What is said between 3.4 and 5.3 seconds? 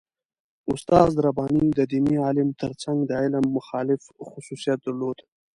مخالف خصوصیت درلود.